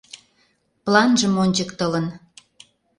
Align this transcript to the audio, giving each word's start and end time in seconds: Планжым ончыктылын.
Планжым 0.85 1.33
ончыктылын. 1.43 2.05